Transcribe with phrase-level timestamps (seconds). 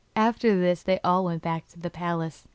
[0.15, 2.47] After this they all went back to the palace.